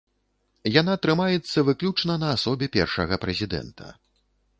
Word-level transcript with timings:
Яна 0.81 0.93
трымаецца 1.03 1.63
выключна 1.67 2.15
на 2.23 2.31
асобе 2.37 2.69
першага 2.77 3.21
прэзідэнта. 3.27 3.93